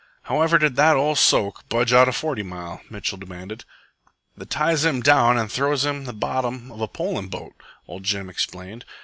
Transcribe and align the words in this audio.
"However 0.23 0.57
did 0.57 0.77
that 0.77 0.95
ol' 0.95 1.13
soak 1.15 1.69
budge 1.69 1.93
out 1.93 2.07
of 2.07 2.15
Forty 2.15 2.41
Mile?" 2.41 2.81
Mitchell 2.89 3.19
demanded. 3.19 3.65
"The 4.35 4.47
ties 4.47 4.83
him 4.83 5.01
down 5.01 5.37
an' 5.37 5.47
throws 5.47 5.85
him 5.85 5.97
in 5.97 6.03
the 6.05 6.11
bottom 6.13 6.71
of 6.71 6.81
a 6.81 6.87
polin' 6.87 7.27
boat," 7.27 7.53
ol' 7.87 7.99
Jim 7.99 8.27
explained. 8.27 8.83